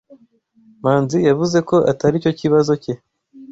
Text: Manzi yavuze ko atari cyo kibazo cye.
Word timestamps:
Manzi 0.83 1.17
yavuze 1.29 1.57
ko 1.69 1.75
atari 1.91 2.15
cyo 2.23 2.31
kibazo 2.39 2.71
cye. 2.83 2.93